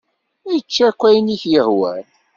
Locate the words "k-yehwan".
1.41-2.05